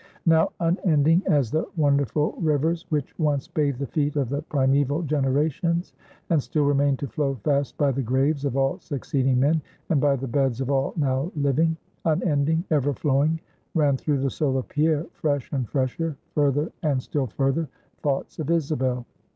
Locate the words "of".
4.15-4.29, 8.43-8.57, 10.59-10.71, 14.57-14.67, 18.39-18.49